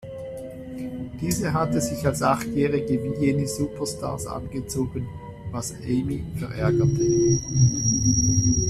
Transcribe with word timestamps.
Diese 1.21 1.53
hatte 1.53 1.79
sich 1.79 2.03
als 2.07 2.23
Achtjährige 2.23 3.03
wie 3.03 3.23
jene 3.23 3.47
Superstars 3.47 4.25
angezogen, 4.25 5.07
was 5.51 5.75
Amy 5.83 6.23
verärgerte. 6.37 7.05